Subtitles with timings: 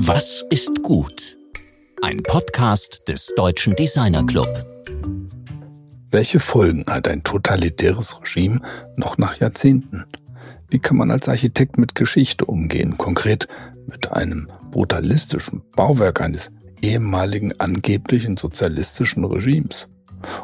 [0.00, 1.38] Was ist gut?
[2.02, 4.48] Ein Podcast des Deutschen Designer Club.
[6.10, 8.60] Welche Folgen hat ein totalitäres Regime
[8.96, 10.04] noch nach Jahrzehnten?
[10.68, 13.48] Wie kann man als Architekt mit Geschichte umgehen, konkret
[13.86, 16.50] mit einem brutalistischen Bauwerk eines
[16.82, 19.88] ehemaligen angeblichen sozialistischen Regimes?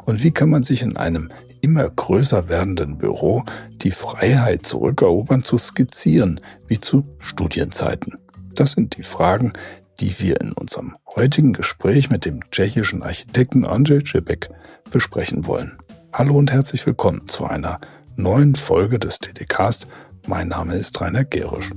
[0.04, 1.30] Und wie kann man sich in einem
[1.60, 3.44] immer größer werdenden Büro
[3.82, 8.21] die Freiheit zurückerobern zu skizzieren, wie zu Studienzeiten?
[8.54, 9.52] Das sind die Fragen,
[10.00, 14.50] die wir in unserem heutigen Gespräch mit dem tschechischen Architekten Andrzej Cibek
[14.90, 15.78] besprechen wollen.
[16.12, 17.80] Hallo und herzlich willkommen zu einer
[18.16, 19.86] neuen Folge des TDcast.
[20.26, 21.70] Mein Name ist Rainer Gerisch.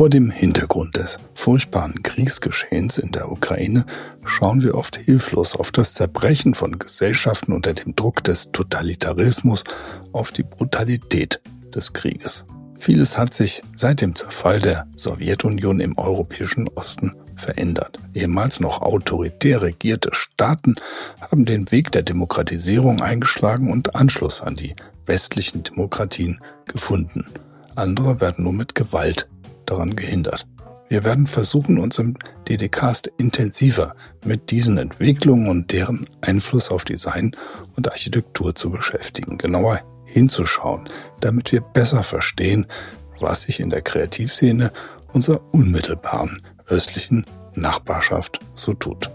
[0.00, 3.84] Vor dem Hintergrund des furchtbaren Kriegsgeschehens in der Ukraine
[4.24, 9.62] schauen wir oft hilflos auf das Zerbrechen von Gesellschaften unter dem Druck des Totalitarismus,
[10.12, 11.42] auf die Brutalität
[11.74, 12.46] des Krieges.
[12.78, 17.98] Vieles hat sich seit dem Zerfall der Sowjetunion im europäischen Osten verändert.
[18.14, 20.76] Ehemals noch autoritär regierte Staaten
[21.20, 27.26] haben den Weg der Demokratisierung eingeschlagen und Anschluss an die westlichen Demokratien gefunden.
[27.76, 29.28] Andere werden nur mit Gewalt
[29.70, 30.46] daran gehindert.
[30.88, 32.16] Wir werden versuchen, uns im
[32.48, 37.36] DDcast intensiver mit diesen Entwicklungen und deren Einfluss auf Design
[37.76, 40.88] und Architektur zu beschäftigen, genauer hinzuschauen,
[41.20, 42.66] damit wir besser verstehen,
[43.20, 44.72] was sich in der Kreativszene
[45.12, 49.08] unserer unmittelbaren östlichen Nachbarschaft so tut.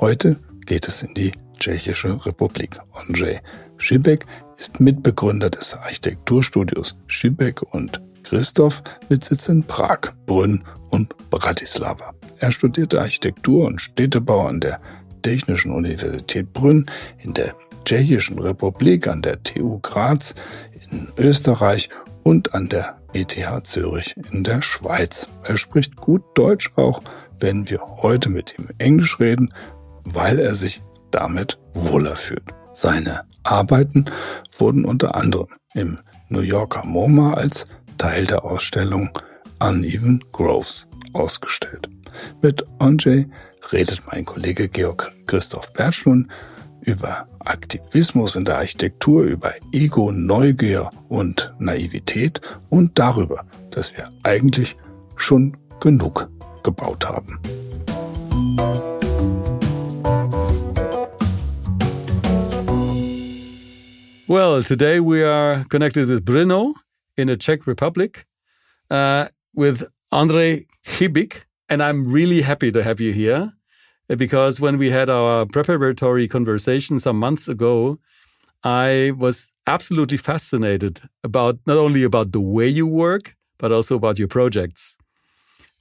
[0.00, 0.36] Heute
[0.66, 2.78] geht es in die Tschechische Republik.
[2.92, 3.40] Andrzej
[3.76, 4.26] Schibek
[4.58, 12.14] ist Mitbegründer des Architekturstudios Schibek und Christoph mit Sitz in Prag, Brünn und Bratislava.
[12.38, 14.80] Er studierte Architektur und Städtebau an der
[15.22, 16.86] Technischen Universität Brünn,
[17.18, 17.54] in der
[17.84, 20.34] Tschechischen Republik, an der TU Graz,
[20.90, 21.88] in Österreich
[22.22, 25.28] und an der ETH Zürich in der Schweiz.
[25.44, 27.02] Er spricht gut Deutsch auch,
[27.40, 29.52] wenn wir heute mit ihm Englisch reden,
[30.04, 32.44] weil er sich damit wohler fühlt.
[32.72, 34.06] Seine Arbeiten
[34.58, 35.98] wurden unter anderem im
[36.28, 37.66] New Yorker MoMA als
[37.98, 39.10] Teil der Ausstellung
[39.60, 41.88] Uneven Groves ausgestellt.
[42.42, 43.28] Mit Andrzej
[43.72, 46.06] redet mein Kollege Georg Christoph Bertsch
[46.80, 54.76] über Aktivismus in der Architektur, über Ego, Neugier und Naivität und darüber, dass wir eigentlich
[55.16, 56.28] schon genug
[56.62, 57.40] gebaut haben.
[64.34, 66.74] Well, today we are connected with Brno
[67.16, 68.26] in the Czech Republic
[68.90, 71.44] uh, with Andrej Chybik.
[71.68, 73.52] And I'm really happy to have you here
[74.10, 78.00] uh, because when we had our preparatory conversation some months ago,
[78.64, 84.18] I was absolutely fascinated about not only about the way you work, but also about
[84.18, 84.98] your projects.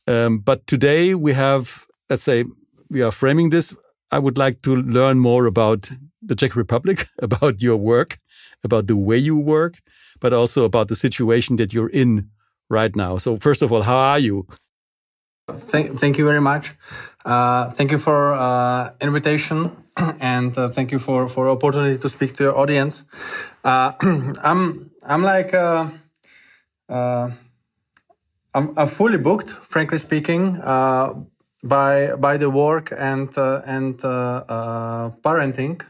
[0.06, 2.46] Um, but today we have, let's say,
[2.92, 3.76] we are framing this.
[4.12, 5.90] I would like to learn more about
[6.22, 8.20] the Czech Republic, about your work,
[8.64, 9.82] about the way you work,
[10.20, 12.30] but also about the situation that you're in
[12.70, 13.18] right now.
[13.18, 14.48] So, first of all, how are you?
[15.52, 16.72] Thank, thank you very much.
[17.26, 19.76] Uh, thank you for uh, invitation
[20.22, 23.04] and uh, thank you for for opportunity to speak to your audience.
[23.64, 23.92] Uh,
[24.42, 25.90] I'm I'm like uh,
[26.88, 27.30] uh,
[28.54, 30.60] I'm, I'm, fully booked, frankly speaking,
[31.64, 34.00] by by the work and and
[35.22, 35.82] parenting.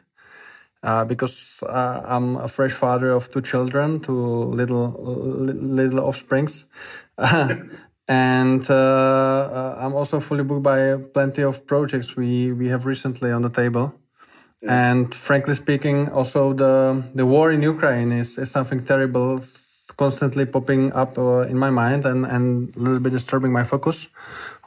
[0.84, 6.66] Uh, because uh, I'm a fresh father of two children, two little little offsprings,
[7.18, 13.32] and uh, uh, I'm also fully booked by plenty of projects we we have recently
[13.32, 13.96] on the table.
[14.62, 14.92] Yeah.
[14.92, 19.40] And frankly speaking, also the the war in Ukraine is, is something terrible,
[19.98, 24.08] constantly popping up uh, in my mind and and a little bit disturbing my focus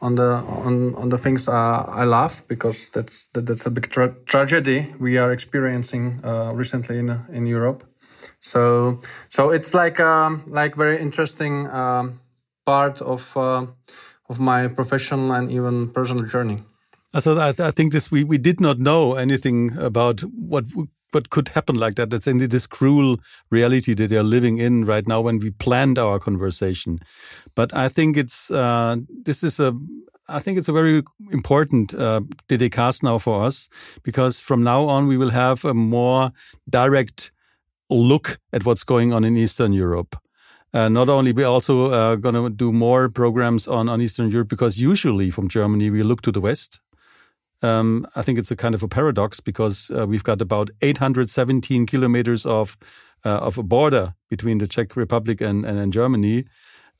[0.02, 3.90] on the on on the things uh, I love because that's that, that's a big
[3.90, 7.84] tra tragedy we are experiencing uh, recently in in Europe.
[8.40, 12.20] So so it's like um, like very interesting um,
[12.64, 13.66] part of uh,
[14.28, 16.58] of my professional and even personal journey.
[17.18, 20.64] So I, I think this we we did not know anything about what
[21.16, 22.10] what could happen like that.
[22.10, 23.16] That's in this cruel
[23.50, 26.98] reality that they are living in right now when we planned our conversation.
[27.54, 29.72] But I think it's uh, this is a
[30.28, 32.20] I think it's a very important uh,
[33.02, 33.68] now for us
[34.02, 36.32] because from now on we will have a more
[36.68, 37.32] direct
[37.88, 40.16] look at what's going on in Eastern Europe.
[40.74, 44.48] Uh, not only we're also uh, going to do more programs on on Eastern Europe
[44.48, 46.80] because usually from Germany we look to the west.
[47.62, 51.86] Um, I think it's a kind of a paradox because uh, we've got about 817
[51.86, 52.76] kilometers of
[53.24, 56.44] uh, of a border between the Czech Republic and and, and Germany,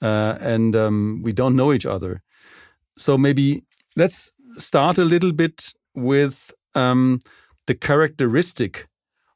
[0.03, 2.23] uh, and um, we don't know each other.
[2.97, 3.64] So maybe
[3.97, 7.20] let's start a little bit with um,
[7.67, 8.88] the characteristic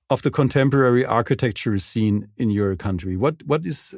[0.08, 3.16] of the contemporary architecture scene in your country.
[3.16, 3.94] What what is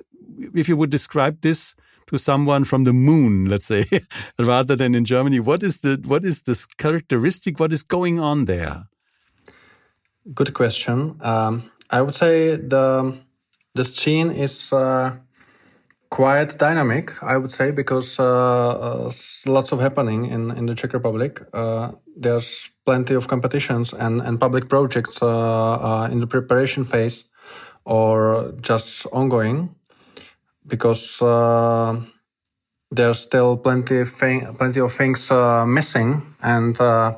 [0.54, 1.76] if you would describe this
[2.12, 3.86] to someone from the moon, let's say,
[4.38, 7.58] rather than in Germany, what is the what is this characteristic?
[7.58, 8.84] What is going on there?
[10.34, 11.16] Good question.
[11.22, 13.16] Um, I would say the
[13.74, 15.16] the scene is uh,
[16.10, 17.22] quite dynamic.
[17.22, 19.10] I would say because uh, uh,
[19.46, 21.40] lots of happening in in the Czech Republic.
[21.54, 27.24] Uh, there's plenty of competitions and and public projects uh, uh, in the preparation phase
[27.84, 29.74] or just ongoing
[30.66, 32.00] because uh,
[32.90, 36.34] there's still plenty of plenty of things uh, missing.
[36.42, 37.16] And uh,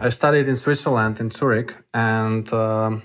[0.00, 2.98] I studied in Switzerland in Zurich, and uh,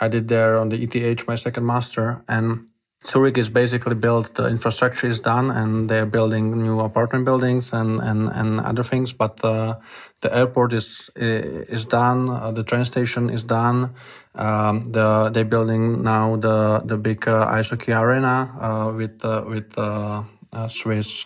[0.00, 2.22] I did there on the ETH my second master.
[2.28, 2.66] And
[3.04, 4.34] Zurich is basically built.
[4.34, 9.12] The infrastructure is done, and they're building new apartment buildings and and and other things.
[9.12, 9.74] But uh,
[10.20, 12.28] the airport is is done.
[12.28, 13.94] Uh, the train station is done.
[14.34, 19.44] Um, the they're building now the the big uh, ice hockey arena uh, with uh,
[19.46, 20.22] with uh,
[20.68, 21.24] Swiss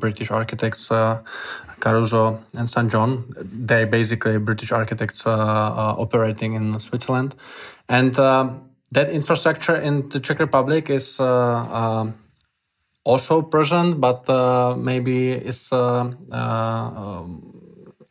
[0.00, 0.88] British architects
[1.80, 3.24] Caruso and St John.
[3.36, 7.34] They're basically British architects operating in Switzerland,
[7.88, 8.16] and
[8.92, 12.14] that infrastructure in the Czech Republic is um,
[13.04, 14.28] also present, but
[14.78, 15.72] maybe it's.
[15.72, 17.58] Um,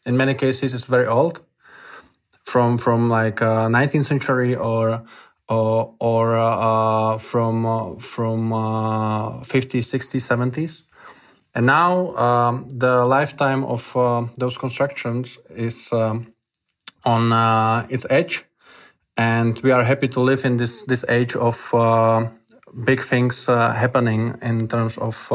[0.08, 1.42] in many cases it's very old
[2.46, 5.04] from from like uh, 19th century or
[5.50, 10.82] or, or uh, from uh, from 50s 60s 70s
[11.56, 16.34] and now um, the lifetime of uh, those constructions is um,
[17.06, 18.46] on uh, its edge
[19.18, 22.26] and we are happy to live in this this age of uh,
[22.84, 25.32] big things happening in terms of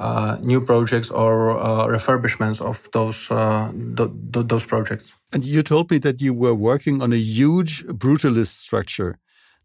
[0.00, 5.12] uh, new projects or uh, refurbishments of those uh, th th those projects.
[5.32, 9.18] And you told me that you were working on a huge brutalist structure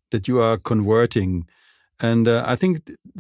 [0.10, 1.48] that you are converting.
[2.00, 2.72] And uh, I think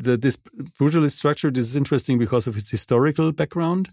[0.04, 0.38] that this
[0.78, 3.90] brutalist structure is interesting because of its historical background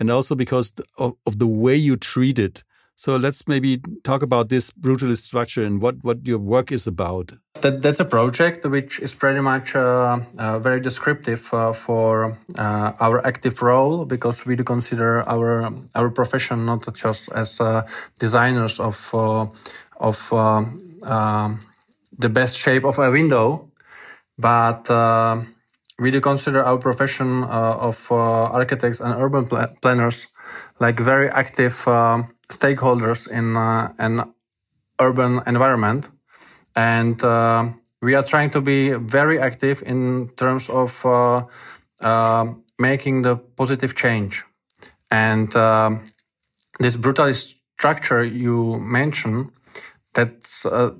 [0.00, 2.64] and also because of, of the way you treat it.
[3.02, 7.32] So let's maybe talk about this brutalist structure and what, what your work is about.
[7.60, 12.92] That, that's a project which is pretty much uh, uh, very descriptive uh, for uh,
[13.00, 17.82] our active role because we do consider our our profession not just as uh,
[18.20, 19.46] designers of uh,
[19.98, 20.18] of
[22.18, 23.68] the best shape of a window,
[24.38, 24.86] but
[25.98, 30.28] we do consider our profession of architects and urban pl planners
[30.78, 31.74] like very active
[32.52, 34.32] stakeholders in uh, an
[35.00, 36.10] urban environment.
[36.74, 37.70] And uh,
[38.00, 41.44] we are trying to be very active in terms of uh,
[42.00, 44.44] uh making the positive change.
[45.10, 45.90] And uh,
[46.78, 49.50] this brutalist structure you mentioned,
[50.14, 50.90] that's uh,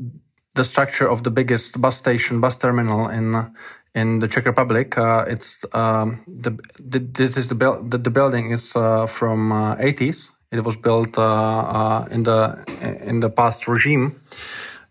[0.55, 3.55] the structure of the biggest bus station, bus terminal in
[3.94, 4.94] in the Czech Republic.
[5.26, 10.76] it's um, the, the, this is the, the, the building is from 80s it was
[10.76, 12.64] built uh, uh, in the
[13.02, 14.20] in the past regime,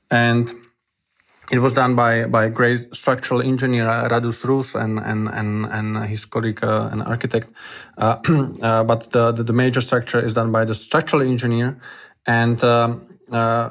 [0.10, 0.52] and
[1.52, 6.26] it was done by by great structural engineer Radus Rus and and and and his
[6.26, 7.50] colleague, uh, an architect.
[7.96, 8.18] Uh,
[8.62, 11.78] uh, but the, the, the major structure is done by the structural engineer,
[12.26, 13.70] and um, uh,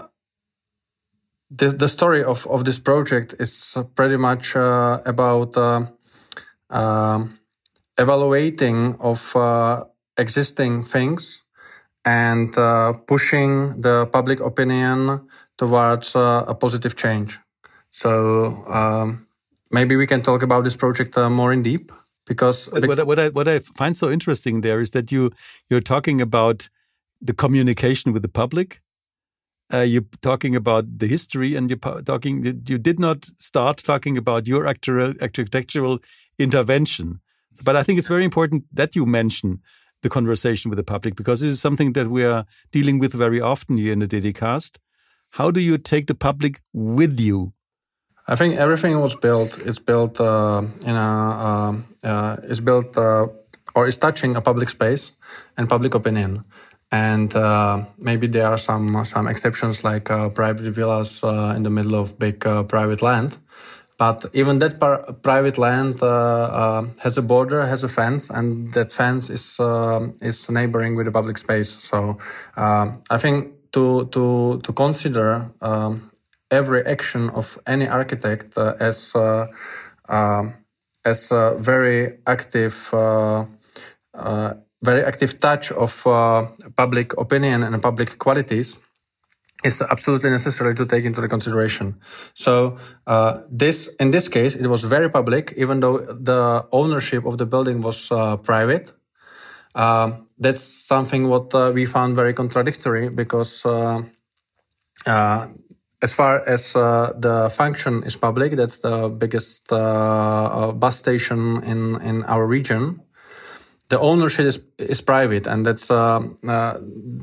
[1.51, 5.57] the the story of of this project is pretty much about
[6.71, 7.35] um,
[7.99, 9.35] evaluating of
[10.17, 11.43] existing things
[12.05, 15.21] and uh, pushing the public opinion
[15.59, 17.39] towards uh, a positive change.
[17.91, 19.27] So um,
[19.71, 21.93] maybe we can talk about this project uh, more in deep
[22.27, 25.31] because what, what, I what I find so interesting there is that you
[25.69, 26.69] you're talking about
[27.21, 28.81] the communication with the public.
[29.73, 32.45] Uh, you're talking about the history, and you're talking.
[32.45, 35.99] You did not start talking about your actual architectural
[36.39, 37.21] intervention,
[37.63, 39.61] but I think it's very important that you mention
[40.03, 43.41] the conversation with the public because this is something that we are dealing with very
[43.41, 44.79] often here in the DDcast.
[45.31, 47.53] How do you take the public with you?
[48.27, 49.67] I think everything was built.
[49.67, 51.11] It's built uh, in a.
[51.49, 53.27] Uh, uh, it's built uh,
[53.75, 55.13] or is touching a public space
[55.57, 56.45] and public opinion.
[56.93, 61.23] And uh, maybe there are some some exceptions like uh, private villas
[61.57, 63.39] in the middle of big private land
[64.01, 64.81] But even that
[65.23, 70.09] private land uh, uh, has a border, has a fence, and that fence is uh,
[70.23, 71.69] is neighboring with the public space.
[71.69, 72.17] So
[72.57, 76.11] I think to to to consider um,
[76.51, 79.15] every action of any architect as
[81.05, 82.75] as a very active
[84.83, 88.79] very active touch of uh, public opinion and public qualities
[89.65, 92.01] is absolutely necessary to take into the consideration.
[92.35, 97.39] So uh, this, in this case, it was very public, even though the ownership of
[97.39, 98.93] the building was uh, private.
[99.75, 104.03] Uh, that's something what uh, we found very contradictory because uh,
[105.07, 105.47] uh,
[106.03, 112.47] as far as the function is public, that's the biggest bus station in in our
[112.47, 113.03] region
[113.91, 116.79] the ownership is, is private and that's uh, uh,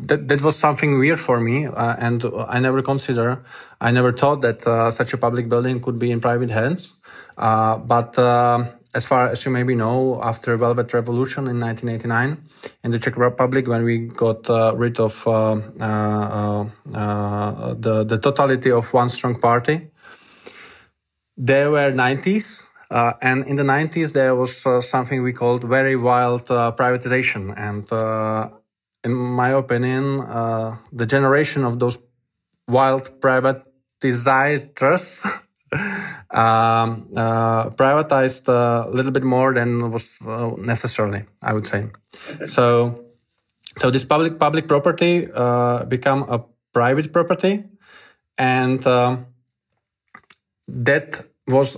[0.09, 3.43] that, that was something weird for me uh, and i never consider
[3.81, 6.93] i never thought that uh, such a public building could be in private hands.
[7.37, 12.37] Uh, but uh, as far as you maybe know after velvet revolution in 1989
[12.83, 15.23] in the czech republic when we got rid of
[17.85, 19.87] the, the totality of one strong party
[21.37, 25.95] there were 90s uh, and in the 90s, there was uh, something we called very
[25.95, 27.53] wild uh, privatization.
[27.57, 28.49] And uh,
[29.03, 31.99] in my opinion, uh, the generation of those
[32.67, 35.19] wild privatizers
[36.31, 40.09] um, uh, privatized a little bit more than was
[40.57, 41.87] necessarily, I would say.
[42.45, 43.03] So,
[43.77, 45.27] so this public public property
[45.87, 47.65] become a private property,
[48.37, 48.81] and
[50.67, 51.77] that was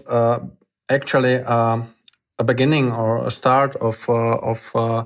[0.90, 1.82] actually uh,
[2.40, 5.04] a beginning or a start of uh, of uh,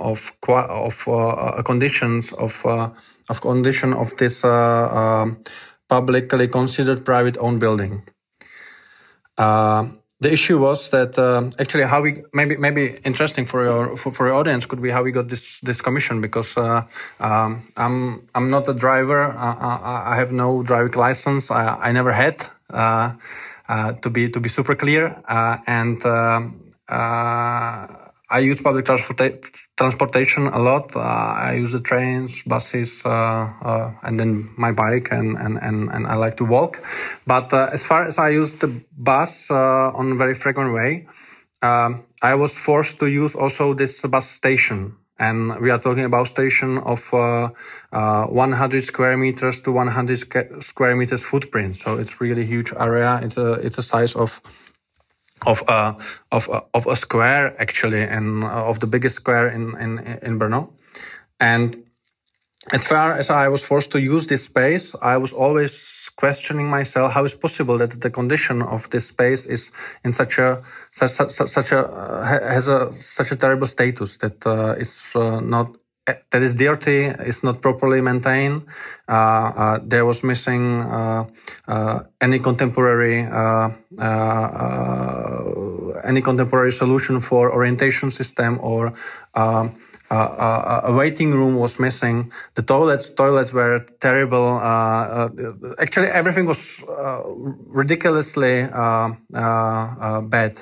[0.00, 2.90] of of uh, conditions of uh,
[3.28, 5.38] of condition of this uh, um,
[5.88, 8.02] publicly considered private owned building.
[10.18, 11.18] the issue was that
[11.58, 15.02] actually how we maybe maybe interesting for your for, for your audience could be how
[15.02, 20.32] we got this this commission because um, I'm I'm not a driver I, I have
[20.32, 22.36] no driving license I, I never had
[22.72, 23.12] uh,
[23.68, 25.20] Uh, to be to be super clear.
[25.26, 26.40] Uh, and uh,
[26.88, 27.86] uh
[28.28, 29.38] I use public transporta-
[29.76, 30.96] transportation a lot.
[30.96, 36.16] Uh, I use the trains, buses, and then my bike, and, and, and, and I
[36.16, 36.82] like to walk.
[37.24, 41.06] But as far as I use the bus on a very frequent way,
[41.62, 46.28] um, I was forced to use also this bus station and we are talking about
[46.28, 47.50] station of uh,
[47.92, 51.76] uh, 100 square meters to 100 square meters footprint.
[51.76, 53.20] So it's really huge area.
[53.22, 54.40] It's a it's a size of
[55.46, 55.94] of a uh,
[56.32, 59.98] of a, uh, of a square actually, and uh, of the biggest square in in
[60.22, 60.72] in Brno.
[61.40, 61.84] And
[62.72, 67.12] as far as I was forced to use this space, I was always questioning myself
[67.12, 69.70] how is possible that the condition of this space is
[70.04, 74.46] in such a such, such, such a uh, has a such a terrible status that
[74.46, 78.62] uh, is uh, not that is dirty, is not properly maintained.
[79.08, 81.24] Uh, uh, there was missing uh,
[82.20, 83.26] any contemporary
[86.04, 88.92] any contemporary solution for orientation system or
[90.10, 92.32] uh, uh, a waiting room was missing.
[92.54, 94.58] The toilets toilets were terrible.
[94.62, 95.28] Uh,
[95.78, 96.82] actually, everything was
[97.66, 98.68] ridiculously
[99.32, 100.58] bad.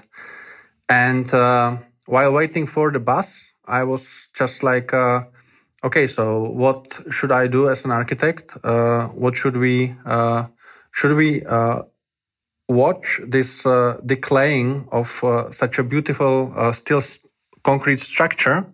[0.88, 1.30] And
[2.06, 4.92] while waiting for the bus, I was just like,
[5.84, 8.56] okay, so what should I do as an architect?
[8.62, 9.94] what should we
[10.92, 11.42] should we
[12.68, 17.02] watch this uh, decaying of uh, such a beautiful uh, steel
[17.62, 18.66] concrete structure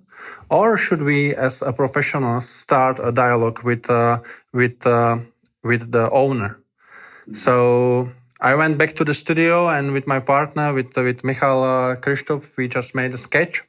[0.49, 4.21] or should we, as a professional, start a dialogue with uh,
[4.53, 5.19] with uh,
[5.62, 6.59] with the owner?
[7.33, 8.11] So
[8.41, 12.45] I went back to the studio and with my partner, with with Michal uh, Kristof,
[12.57, 13.62] we just made a sketch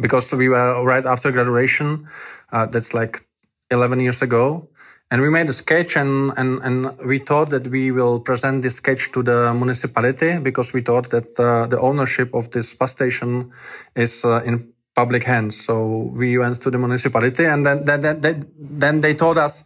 [0.00, 2.08] because we were right after graduation.
[2.52, 3.24] Uh, that's like
[3.70, 4.68] 11 years ago.
[5.10, 8.76] And we made a sketch and, and, and we thought that we will present this
[8.76, 13.52] sketch to the municipality because we thought that uh, the ownership of this bus station
[13.94, 15.64] is uh, in public hands.
[15.64, 19.64] So we went to the municipality, and then then then, then they told us,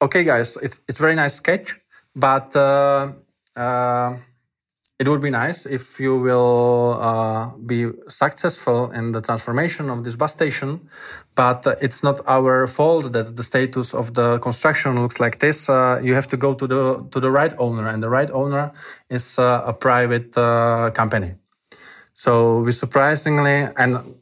[0.00, 1.80] "Okay, guys, it's it's very nice sketch,
[2.14, 3.12] but uh,
[3.56, 4.16] uh,
[4.98, 10.14] it would be nice if you will uh, be successful in the transformation of this
[10.16, 10.88] bus station.
[11.34, 15.68] But uh, it's not our fault that the status of the construction looks like this.
[15.68, 18.70] Uh, you have to go to the to the right owner, and the right owner
[19.10, 20.32] is uh, a private
[20.94, 21.34] company."
[22.14, 24.21] So we surprisingly and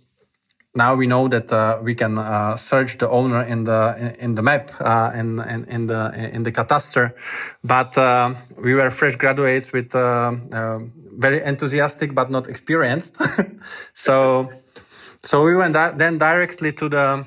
[0.75, 4.43] now we know that uh, we can uh, search the owner in the in, the
[4.43, 7.15] map uh, in, in, in the in the catastrophe,
[7.65, 10.79] but uh, we were fresh graduates with uh, uh,
[11.19, 13.17] very enthusiastic but not experienced.
[13.95, 14.51] so
[15.25, 17.25] so we went di- then directly to the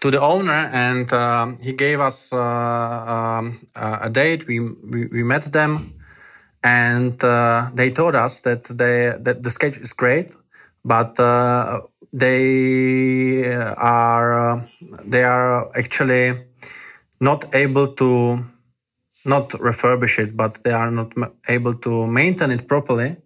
[0.00, 4.46] to the owner and he gave us um, a date.
[4.46, 5.94] We, we we met them
[6.62, 7.18] and
[7.74, 10.36] they told us that they that the sketch is great,
[10.84, 11.18] but
[12.16, 13.44] they
[13.76, 14.66] are
[15.04, 16.44] they are actually
[17.20, 18.42] not able to
[19.24, 21.12] not refurbish it, but they are not
[21.48, 23.16] able to maintain it properly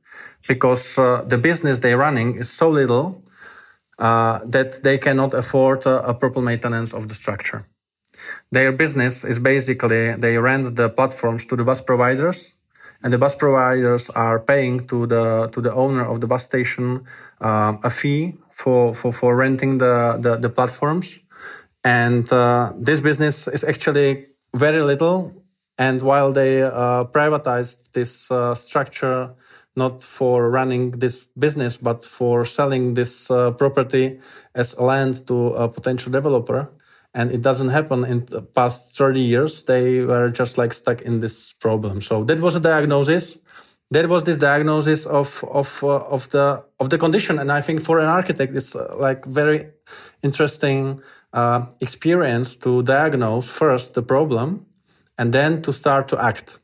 [0.48, 3.22] because uh, the business they're running is so little
[3.98, 7.66] uh, that they cannot afford uh, a proper maintenance of the structure.
[8.50, 12.52] Their business is basically they rent the platforms to the bus providers
[13.02, 17.04] and the bus providers are paying to the to the owner of the bus station
[17.40, 21.18] uh, a fee for for for renting the the, the platforms,
[21.84, 25.32] and uh, this business is actually very little.
[25.78, 29.30] And while they uh, privatized this uh, structure,
[29.76, 34.20] not for running this business, but for selling this uh, property
[34.54, 36.68] as land to a potential developer,
[37.14, 41.20] and it doesn't happen in the past 30 years they were just like stuck in
[41.20, 42.02] this problem.
[42.02, 43.38] So that was a diagnosis
[43.90, 47.80] that was this diagnosis of of uh, of the of the condition and i think
[47.82, 49.66] for an architect it's uh, like very
[50.22, 51.00] interesting
[51.32, 54.66] uh, experience to diagnose first the problem
[55.18, 56.58] and then to start to act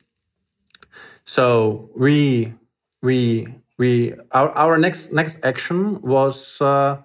[1.24, 2.52] so we
[3.02, 3.46] we
[3.78, 7.02] we our, our next next action was uh,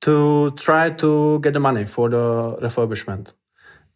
[0.00, 3.32] to try to get the money for the refurbishment.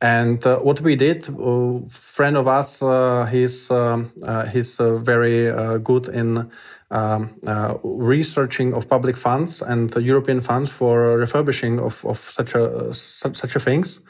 [0.00, 4.96] And uh, what we did, a friend of us, uh, he's um, uh, he's uh,
[4.98, 6.50] very uh, good in
[6.90, 12.92] um, uh, researching of public funds and European funds for refurbishing of, of such a
[12.92, 14.00] such, such a things.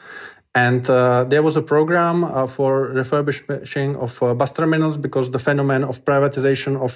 [0.57, 6.77] And there was a program for refurbishing of bus terminals because the phenomenon of privatization
[6.81, 6.93] of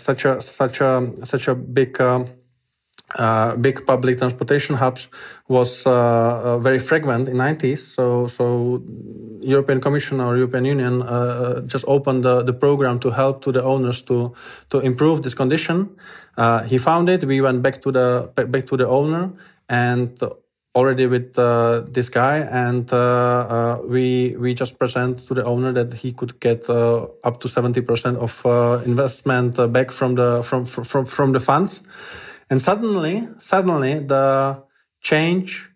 [0.00, 2.00] such a such a such a big
[3.18, 5.08] uh, big public transportation hubs
[5.48, 7.78] was uh, uh, very fragmented in 90s.
[7.78, 8.82] So, so
[9.40, 13.52] European Commission or European Union uh, uh, just opened the, the program to help to
[13.52, 14.32] the owners to
[14.70, 15.90] to improve this condition.
[16.36, 17.24] Uh, he found it.
[17.24, 19.32] We went back to the back to the owner
[19.68, 20.18] and
[20.74, 21.34] already with
[21.92, 22.90] this guy, and
[23.90, 28.16] we we just present to the owner that he could get up to 70 percent
[28.16, 28.46] of
[28.86, 31.82] investment back from the from from from the funds.
[32.52, 34.62] And suddenly, suddenly the
[35.00, 35.70] change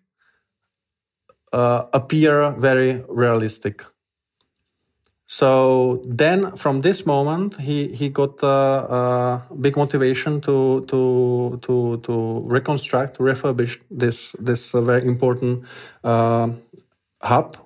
[1.51, 3.83] uh, appear very realistic.
[5.25, 8.49] So then, from this moment, he he got uh,
[8.97, 15.65] uh, big motivation to to to to reconstruct, refurbish this this uh, very important
[16.03, 16.49] uh,
[17.23, 17.57] hub,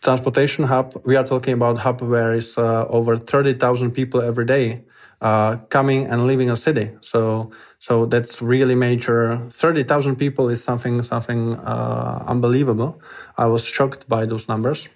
[0.00, 0.94] transportation hub.
[1.04, 4.80] We are talking about hub where is uh, over thirty thousand people every day
[5.20, 6.90] uh, coming and leaving a city.
[7.02, 9.48] So so that's really major.
[9.50, 13.00] Thirty thousand people is something something uh, unbelievable.
[13.36, 14.88] I was shocked by those numbers,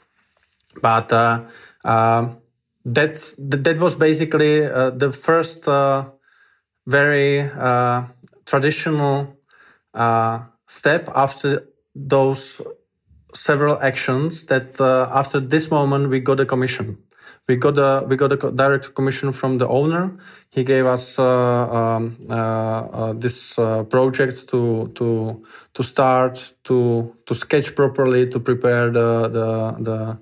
[0.81, 1.45] but uh,
[1.85, 2.29] uh
[2.87, 6.05] that's that was basically uh, the first uh,
[6.87, 7.51] very
[8.47, 9.37] traditional
[10.67, 12.61] step after those
[13.35, 17.04] several actions that after this moment we got a commission
[17.49, 20.17] we got a we got a direct commission from the owner.
[20.51, 27.15] He gave us uh, um, uh, uh, this uh, project to to to start to
[27.27, 30.19] to sketch properly to prepare the the the,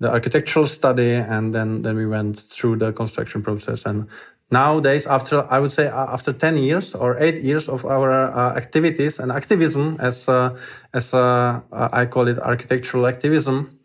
[0.00, 4.08] the architectural study, and then then we went through the construction process and.
[4.48, 8.54] Nowadays, after I would say uh, after ten years or eight years of our uh,
[8.54, 10.28] activities and activism, as
[10.94, 13.75] as I call it, architectural activism,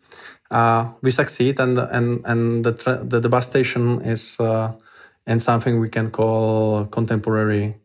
[0.52, 2.72] uh, we succeed, and and and the
[3.04, 4.72] the, station is uh,
[5.26, 7.76] in something we can call contemporary.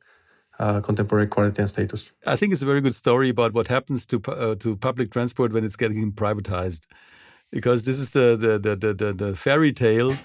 [0.60, 2.12] Uh, contemporary quality and status.
[2.26, 5.54] I think it's a very good story about what happens to uh, to public transport
[5.54, 6.88] when it's getting privatized,
[7.52, 10.18] because this is the the the the, the fairy tale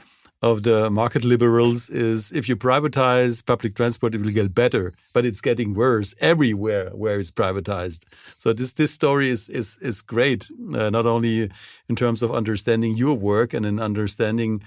[0.42, 5.24] of the market liberals is if you privatize public transport, it will get better, but
[5.24, 8.04] it's getting worse everywhere where it's privatized.
[8.36, 11.50] So this this story is is is great, uh, not only
[11.88, 14.62] in terms of understanding your work and in understanding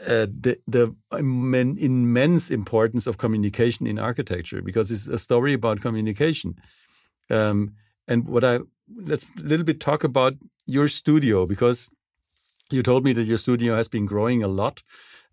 [0.00, 6.58] uh, the the immense importance of communication in architecture, because it's a story about communication.
[7.30, 7.74] Um,
[8.08, 8.60] and what I
[8.96, 10.34] let's a little bit talk about
[10.66, 11.90] your studio because
[12.72, 14.82] you told me that your studio has been growing a lot,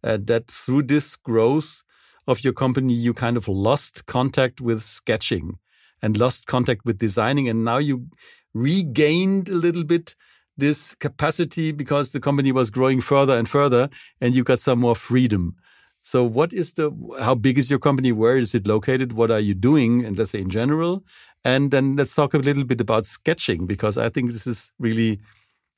[0.04, 1.84] uh, that through this growth,
[2.30, 5.58] of your company, you kind of lost contact with sketching
[6.02, 7.50] and lost contact with designing.
[7.50, 8.08] And now you
[8.54, 10.16] regained a little bit
[10.56, 13.90] this capacity because the company was growing further and further
[14.22, 15.56] and you got some more freedom.
[16.02, 18.12] So what is the, how big is your company?
[18.12, 19.14] Where is it located?
[19.14, 20.06] What are you doing?
[20.06, 21.04] And let's say in general.
[21.44, 25.20] And then let's talk a little bit about sketching because I think this is really,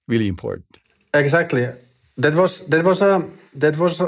[0.08, 0.80] really important.
[1.13, 1.67] Exactly.
[2.17, 4.02] That was, that was, a, that was,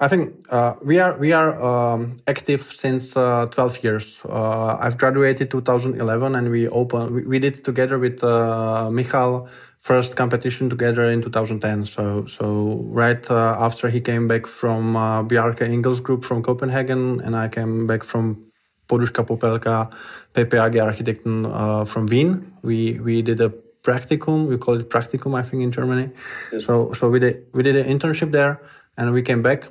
[0.00, 4.20] I think uh, we are we are um, active since uh, 12 years.
[4.26, 9.46] Uh, I've graduated 2011, and we open we, we did together with uh, Michal
[9.80, 11.84] first competition together in 2010.
[11.84, 17.20] So so right uh, after he came back from uh, Bjarke Ingels Group from Copenhagen,
[17.20, 18.50] and I came back from
[18.88, 19.92] Poduschka Popelka,
[20.32, 22.54] PPAG Architekten uh, from Wien.
[22.62, 24.48] We we did a practicum.
[24.48, 26.10] We call it practicum, I think, in Germany.
[26.52, 26.64] Yes.
[26.64, 28.60] So so we did we did an internship there,
[28.96, 29.70] and we came back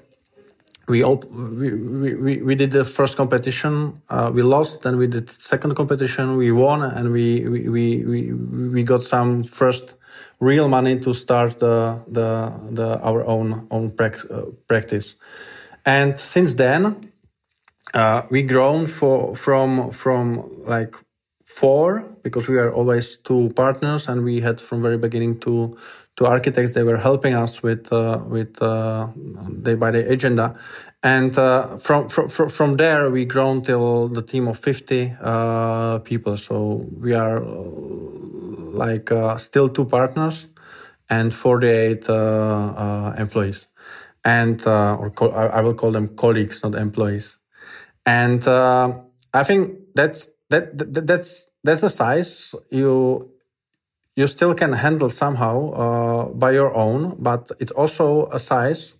[0.89, 1.73] we, op- we,
[2.15, 4.01] we, we did the first competition.
[4.09, 4.81] Uh, we lost.
[4.81, 6.35] Then we did second competition.
[6.35, 9.93] We won, and we we, we, we, we got some first
[10.39, 15.15] real money to start the the, the our own own prac- uh, practice.
[15.85, 17.11] And since then,
[17.93, 20.95] uh, we grown for from from like
[21.45, 25.77] four because we are always two partners, and we had from very beginning two
[26.17, 26.73] to architects.
[26.73, 29.07] They were helping us with uh, with uh,
[29.63, 30.55] day by day agenda,
[31.01, 36.37] and uh, from, from from there we grown till the team of fifty uh, people.
[36.37, 37.49] So we are uh,
[38.83, 40.47] like uh, still two partners
[41.09, 43.67] and forty eight employees,
[44.23, 47.37] and or I will call them colleagues, not employees.
[48.05, 53.31] And I think that's that, that that's that's the size you
[54.15, 58.95] you still can handle somehow uh, by your own, but it's also a size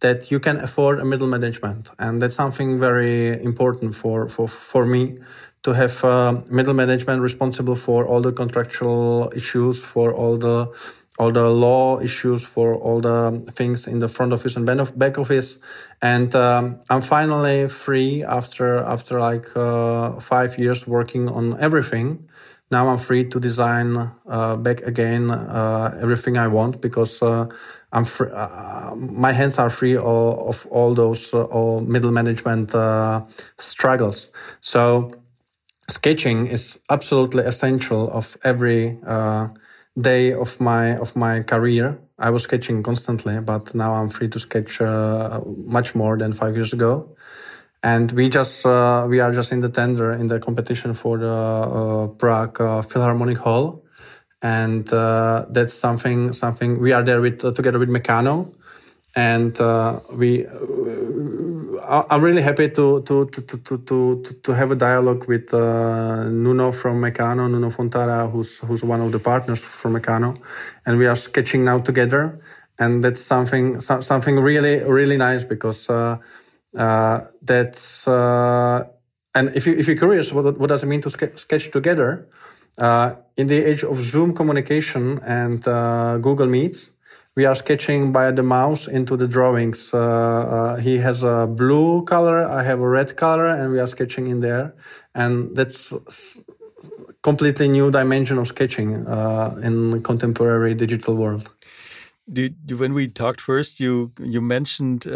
[0.00, 4.86] that you can afford a middle management, and that's something very important for for for
[4.86, 5.18] me
[5.62, 10.68] to have uh, middle management responsible for all the contractual issues, for all the
[11.18, 15.58] all the law issues, for all the things in the front office and back office,
[16.00, 22.28] and um, I'm finally free after after like uh, five years working on everything
[22.72, 27.46] now I'm free to design uh, back again uh, everything I want because uh,
[27.92, 33.26] I'm uh, my hands are free of, of all those uh, all middle management uh,
[33.58, 34.30] struggles.
[34.62, 35.12] So
[35.90, 38.98] sketching is absolutely essential of every
[40.00, 41.98] day of my of my career.
[42.18, 46.72] I was sketching constantly, but now I'm free to sketch much more than five years
[46.72, 47.16] ago
[47.82, 51.28] and we just uh, we are just in the tender in the competition for the
[51.28, 53.82] uh, Prague uh, Philharmonic Hall,
[54.40, 58.52] and uh, that's something something we are there with uh, together with Mecanoo,
[59.16, 60.46] and uh, we.
[61.80, 67.00] I'm really happy to to to to to to have a dialogue with Nuno from
[67.00, 70.36] Mecanoo, Nuno Fontarra, who's who's one of the partners from Mecanoo,
[70.86, 72.40] and we are sketching now together,
[72.78, 76.18] and that's something something really really nice because uh,
[77.42, 78.84] that's uh,
[79.34, 82.28] and if you if you're curious, what what does it mean to sketch together?
[82.78, 86.91] Uh, in the age of Zoom communication and uh, Google Meets,
[87.34, 89.92] we are sketching by the mouse into the drawings.
[89.94, 93.86] Uh, uh, he has a blue color, I have a red color, and we are
[93.86, 94.74] sketching in there.
[95.14, 95.94] And that's
[97.22, 98.92] completely new dimension of sketching
[99.62, 101.50] in contemporary digital world.
[102.30, 105.06] Did, when we talked first, you you mentioned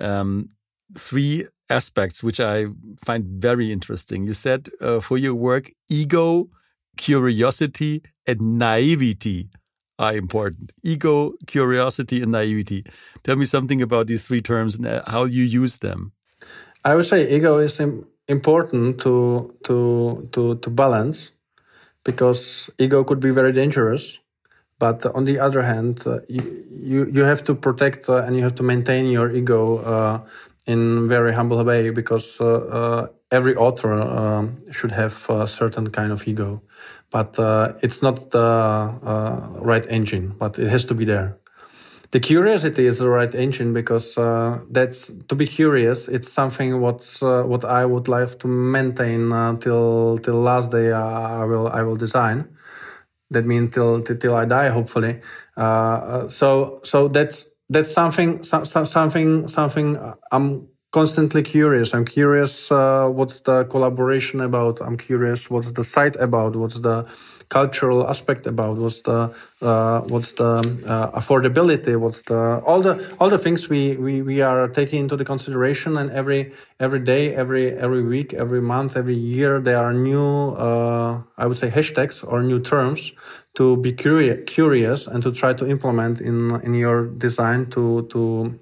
[0.00, 0.48] um,
[0.96, 2.66] three aspects which I
[3.04, 4.26] find very interesting.
[4.26, 6.48] You said uh, for your work, ego,
[6.96, 9.50] curiosity, and naivety
[9.98, 10.72] are important.
[10.82, 12.84] Ego, curiosity, and naivety.
[13.24, 16.12] Tell me something about these three terms and uh, how you use them.
[16.84, 17.80] I would say ego is
[18.28, 21.32] important to to to to balance
[22.04, 24.20] because ego could be very dangerous
[24.78, 28.42] but on the other hand, uh, you, you, you have to protect uh, and you
[28.42, 30.20] have to maintain your ego uh,
[30.66, 36.26] in very humble way because uh, uh, every author should have a certain kind of
[36.28, 36.62] ego.
[37.10, 41.38] But uh, it's not the uh, right engine, but it has to be there.
[42.10, 46.08] The curiosity is the right engine because uh, that's to be curious.
[46.08, 51.44] It's something what's uh, what I would like to maintain till till last day I
[51.44, 52.48] will I will design
[53.30, 55.20] that means till, till, I die, hopefully.
[55.56, 59.98] Uh, so, so that's, that's something, so, so, something, something
[60.32, 61.94] I'm constantly curious.
[61.94, 64.80] I'm curious uh, what's the collaboration about.
[64.80, 66.56] I'm curious what's the site about.
[66.56, 67.06] What's the
[67.48, 68.76] cultural aspect about.
[68.76, 70.52] What's the uh, what's the
[70.86, 71.98] uh, affordability.
[71.98, 75.96] What's the all the all the things we, we we are taking into the consideration.
[75.96, 81.22] And every every day, every every week, every month, every year, there are new uh,
[81.36, 83.12] I would say hashtags or new terms
[83.54, 88.58] to be curious, curious and to try to implement in in your design to to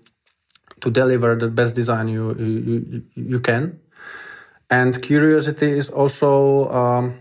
[0.80, 3.80] to deliver the best design you you, you can.
[4.68, 7.20] And curiosity is also um,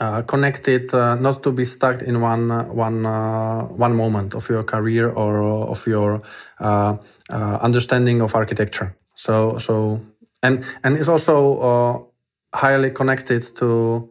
[0.00, 4.48] uh, connected, uh, not to be stuck in one uh, one uh, one moment of
[4.48, 6.22] your career or of your
[6.60, 6.96] uh,
[7.30, 8.96] understanding of architecture.
[9.14, 10.00] So so
[10.42, 12.10] and and it's also
[12.54, 14.10] highly connected to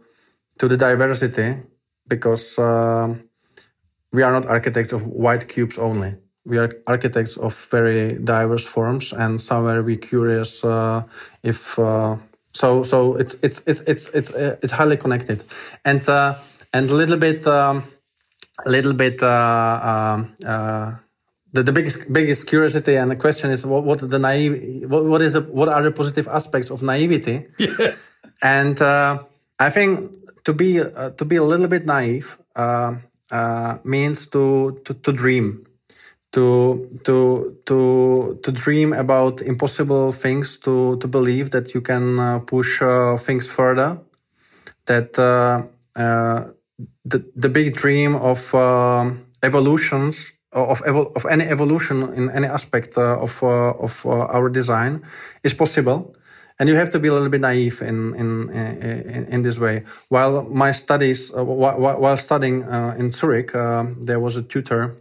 [0.60, 1.58] to the diversity
[2.08, 2.58] because
[4.14, 9.14] we are not architects of white cubes only we are architects of very diverse forms
[9.14, 11.04] and somewhere we curious uh,
[11.44, 12.18] if uh,
[12.54, 15.44] so so it's it's it's it's it's uh, it's highly connected.
[15.86, 16.36] And uh,
[16.74, 17.84] and a little bit um,
[18.66, 19.26] a little bit uh,
[20.48, 20.96] uh,
[21.54, 25.22] the, the biggest biggest curiosity and the question is what what the naive what, what
[25.22, 27.48] is the, what are the positive aspects of naivety?
[27.58, 28.16] Yes.
[28.44, 30.12] And i think
[30.44, 30.78] to be
[31.18, 32.40] to be a little bit naive
[33.84, 35.68] means to, to to dream
[36.32, 42.40] to to to to dream about impossible things to to believe that you can uh,
[42.40, 44.00] push uh, things further
[44.86, 45.64] that uh,
[46.00, 46.46] uh
[47.06, 53.20] the the big dream of um, evolutions of of any evolution in any aspect uh,
[53.20, 55.04] of uh, of our design
[55.44, 56.16] is possible.
[56.60, 59.84] And you have to be a little bit naive in in in, in this way.
[60.10, 62.64] While my studies while, while studying
[63.00, 63.52] in Zurich
[64.06, 65.01] there was a tutor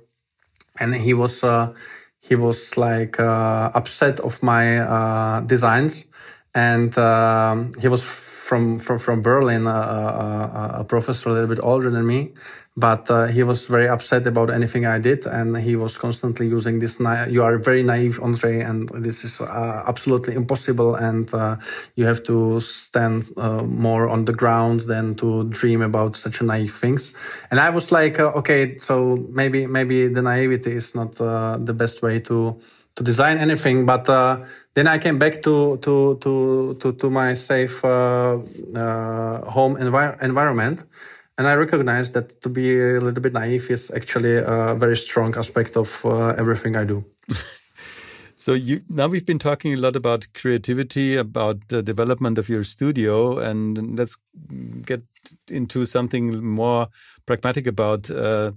[0.81, 1.73] and he was uh,
[2.21, 6.07] he was like uh, upset of my uh, designs,
[6.55, 12.07] and um, he was from from from Berlin, a professor a little bit older than
[12.07, 12.33] me,
[12.81, 16.79] but uh, he was very upset about anything I did, and he was constantly using
[16.79, 16.99] this.
[17.29, 20.95] you are very naive, Andre, and this is uh, absolutely impossible.
[20.95, 21.57] And uh,
[21.95, 26.75] you have to stand uh, more on the ground than to dream about such naive
[26.75, 27.13] things.
[27.51, 31.75] And I was like, uh, okay, so maybe maybe the naivety is not uh, the
[31.75, 32.59] best way to
[32.97, 33.85] to design anything.
[33.85, 34.07] But
[34.75, 40.85] then I came back to to to to, to my safe home envir- environment
[41.41, 45.35] and I recognize that to be a little bit naive is actually a very strong
[45.39, 47.03] aspect of uh, everything I do.
[48.37, 52.63] so you now we've been talking a lot about creativity, about the development of your
[52.63, 54.19] studio, and let's
[54.85, 55.03] get
[55.49, 56.89] into something more
[57.25, 58.53] pragmatic about uh,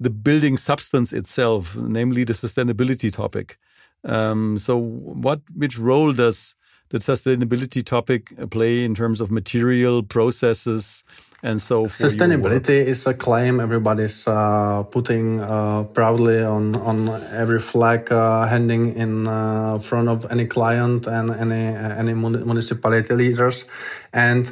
[0.00, 3.58] the building substance itself, namely the sustainability topic.
[4.02, 6.56] Um, so, what which role does
[6.88, 11.04] the sustainability topic play in terms of material processes?
[11.44, 18.10] And so sustainability is a claim everybody's uh, putting uh, proudly on on every flag
[18.10, 23.66] uh, handing in uh, front of any client and any any municipality leaders.
[24.12, 24.50] And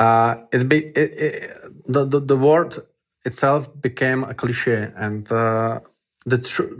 [0.00, 1.50] uh, it, be, it, it
[1.86, 2.76] the, the, the word
[3.24, 5.78] itself became a cliche and uh,
[6.26, 6.74] the tr-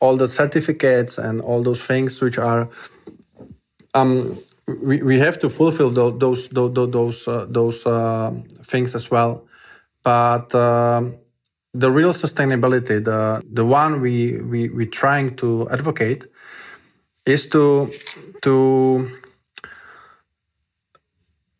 [0.00, 2.68] all the certificates and all those things which are
[3.94, 8.32] um, we, we have to fulfill those those those uh, those uh,
[8.64, 9.46] things as well.
[10.02, 11.02] But uh,
[11.74, 16.26] the real sustainability, the the one we we we trying to advocate,
[17.26, 17.90] is to
[18.42, 19.10] to.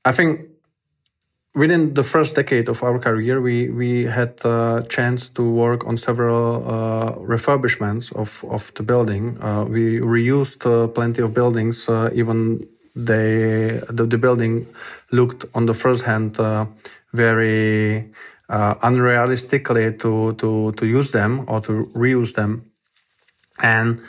[0.05, 0.49] I think
[1.55, 5.99] within the first decade of our career, we we had a chance to work on
[5.99, 9.37] several uh, refurbishments of of the building.
[9.43, 12.61] Uh, we reused uh, plenty of buildings, even
[13.07, 14.67] they the, the building
[15.13, 16.67] looked on the first hand uh,
[17.13, 18.13] very
[18.49, 22.71] uh, unrealistically to to to use them or to reuse them.
[23.63, 24.01] And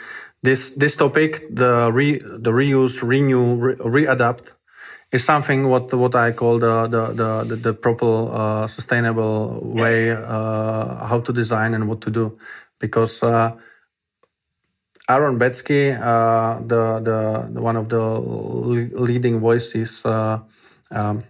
[0.44, 4.54] this this topic the re the reuse renew re, readapt
[5.12, 10.12] is something what what I call the the the the, the proper uh, sustainable way
[10.12, 12.38] uh, how to design and what to do.
[12.80, 13.58] Because uh,
[15.10, 20.40] Aaron Betsky, uh, the, the, the one of the leading voices, uh,
[20.92, 21.24] um,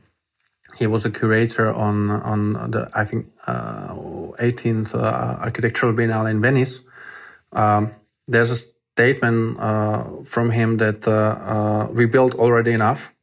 [0.77, 3.93] he was a curator on on the I think uh,
[4.39, 6.81] 18th uh, Architectural Biennale in Venice.
[7.53, 7.91] Um,
[8.27, 13.13] there's a statement uh, from him that uh, we built already enough,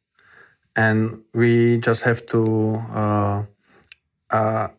[0.75, 3.47] and we just have to.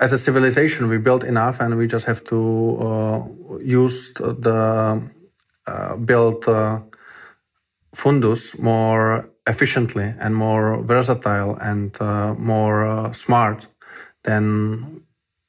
[0.00, 2.38] as a civilization, we built enough, and we just have to
[3.62, 5.02] use the
[5.68, 6.44] uh, build
[7.94, 13.66] fundus more efficiently and more versatile and uh, more uh, smart
[14.24, 15.02] than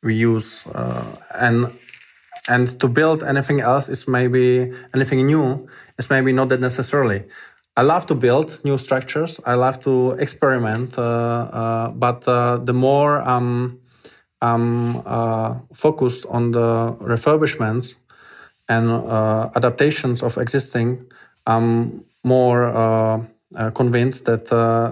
[0.04, 1.04] we use uh,
[1.40, 1.68] and
[2.48, 7.24] and to build anything else is maybe anything new is maybe not that necessarily
[7.78, 9.40] I love to build new structures.
[9.46, 10.98] I love to experiment.
[10.98, 13.80] Uh, uh, but uh, the more I'm,
[14.42, 15.02] I'm
[15.74, 17.96] focused on the refurbishments
[18.70, 18.90] and
[19.56, 21.06] adaptations of existing,
[21.48, 23.28] I'm more
[23.74, 24.46] convinced that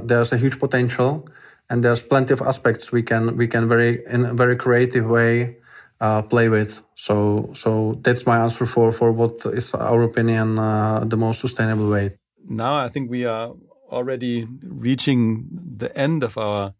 [0.05, 1.27] there's a huge potential
[1.69, 5.57] and there's plenty of aspects we can we can very in a very creative way
[6.01, 6.81] uh, play with.
[6.95, 11.89] So so that's my answer for for what is our opinion uh, the most sustainable
[11.89, 12.17] way
[12.49, 13.53] now I think we are
[13.89, 16.73] already reaching the end of our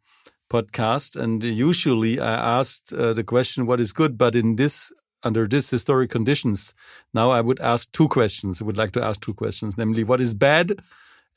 [0.49, 1.15] podcast.
[1.15, 4.17] And usually I asked uh, the question, what is good?
[4.17, 4.91] But in this,
[5.23, 6.73] under this historic conditions,
[7.13, 8.61] now I would ask two questions.
[8.61, 10.79] I would like to ask two questions, namely, what is bad?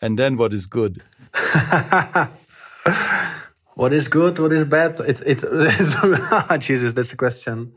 [0.01, 1.03] And then what is good?
[3.75, 4.38] what is good?
[4.38, 4.99] What is bad?
[5.01, 5.43] It's, it's,
[6.59, 7.73] Jesus, that's a question.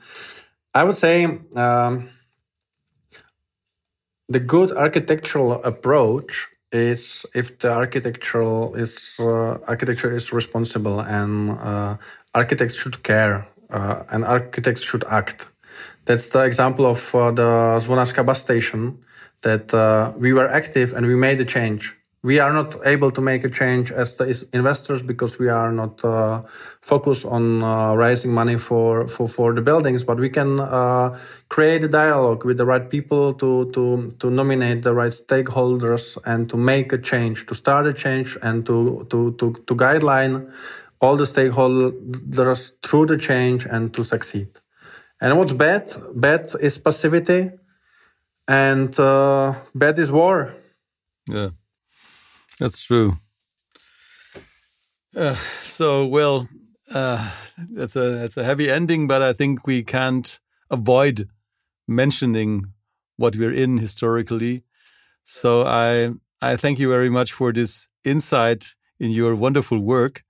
[0.73, 2.09] I would say, um,
[4.29, 11.97] the good architectural approach is if the architectural is uh, architecture is responsible and uh,
[12.33, 15.47] architects should care uh, and architects should act.
[16.05, 18.97] That's the example of uh, the Zvonařka bus station
[19.41, 23.21] that uh, we were active and we made a change we are not able to
[23.21, 26.41] make a change as the investors because we are not uh,
[26.79, 31.83] focused on uh, raising money for, for, for the buildings, but we can uh, create
[31.83, 36.55] a dialogue with the right people to, to, to nominate the right stakeholders and to
[36.55, 40.49] make a change, to start a change and to, to, to, to guideline
[41.01, 44.47] all the stakeholders through the change and to succeed.
[45.23, 45.89] And what's bad?
[46.13, 47.51] Bad is passivity
[48.45, 50.53] and uh, bad is war.
[51.29, 51.51] Yeah.
[52.59, 53.15] That's true.
[55.15, 56.49] Uh, so well,
[56.93, 57.31] uh,
[57.71, 60.37] that's a that's a heavy ending, but I think we can't
[60.69, 61.29] avoid
[61.87, 62.65] mentioning
[63.15, 64.63] what we're in historically.
[65.23, 70.25] So I I thank you very much for this insight in your wonderful work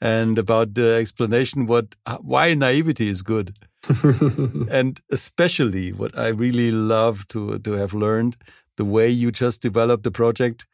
[0.00, 3.54] and about the explanation what why naivety is good.
[4.70, 8.36] and especially what I really love to to have learned
[8.76, 10.66] the way you just developed the project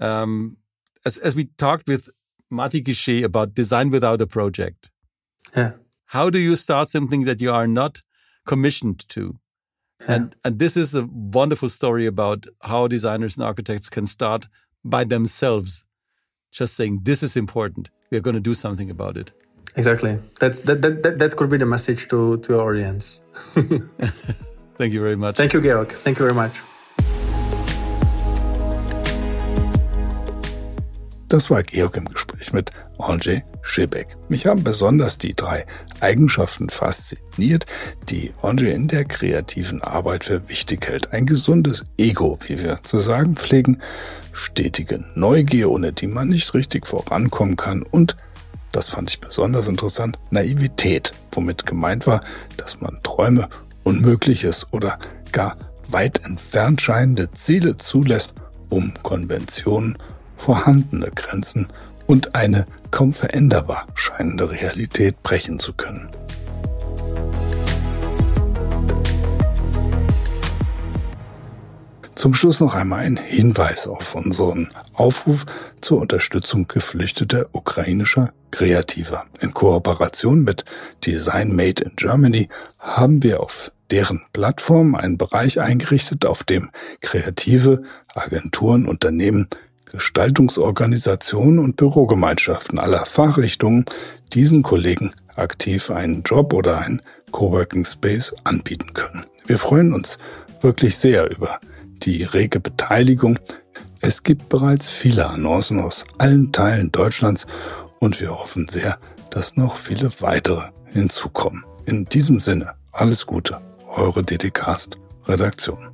[0.00, 0.56] um,
[1.04, 2.08] as, as we talked with
[2.50, 4.90] Mati Guichet about design without a project.
[5.56, 5.72] Yeah.
[6.06, 8.02] How do you start something that you are not
[8.46, 9.38] commissioned to?
[10.00, 10.14] Yeah.
[10.14, 14.48] And and this is a wonderful story about how designers and architects can start
[14.84, 15.84] by themselves,
[16.50, 17.90] just saying this is important.
[18.10, 19.32] We are going to do something about it.
[19.76, 20.18] Exactly.
[20.38, 23.20] That's that that that, that could be the message to to our audience.
[24.78, 25.36] Thank you very much.
[25.36, 25.92] Thank you, Georg.
[25.92, 26.52] Thank you very much.
[31.28, 34.18] Das war Georg im Gespräch mit Andrzej Schibek.
[34.28, 35.64] Mich haben besonders die drei
[36.00, 37.64] Eigenschaften fasziniert,
[38.10, 41.14] die Andrzej in der kreativen Arbeit für wichtig hält.
[41.14, 43.80] Ein gesundes Ego, wie wir zu sagen pflegen,
[44.34, 48.14] stetige Neugier, ohne die man nicht richtig vorankommen kann und
[48.72, 52.20] das fand ich besonders interessant, Naivität, womit gemeint war,
[52.56, 53.48] dass man Träume,
[53.84, 54.98] Unmögliches oder
[55.30, 55.56] gar
[55.88, 58.34] weit entfernt scheinende Ziele zulässt,
[58.70, 59.98] um Konventionen
[60.36, 61.68] vorhandene Grenzen
[62.06, 66.08] und eine kaum veränderbar scheinende Realität brechen zu können.
[72.14, 75.44] Zum Schluss noch einmal ein Hinweis auf unseren Aufruf
[75.80, 79.24] zur Unterstützung geflüchteter ukrainischer Kreativer.
[79.40, 80.64] In Kooperation mit
[81.04, 87.82] Design Made in Germany haben wir auf deren Plattform einen Bereich eingerichtet, auf dem kreative
[88.14, 89.48] Agenturen, Unternehmen
[89.90, 93.84] Gestaltungsorganisationen und Bürogemeinschaften aller Fachrichtungen
[94.32, 99.26] diesen Kollegen aktiv einen Job oder ein Coworking Space anbieten können.
[99.46, 100.18] Wir freuen uns
[100.60, 101.60] wirklich sehr über
[102.02, 103.38] die rege Beteiligung.
[104.00, 107.46] Es gibt bereits viele Annoncen aus allen Teilen Deutschlands
[108.02, 108.98] und wir hoffen sehr,
[109.30, 111.64] dass noch viele weitere hinzukommen.
[111.86, 113.60] In diesem Sinne, alles Gute,
[113.96, 115.88] eure DDcast Redaktion.